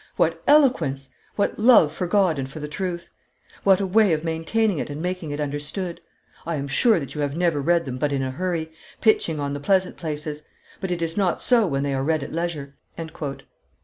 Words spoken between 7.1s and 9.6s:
you have never read them but in a hurry, pitching on the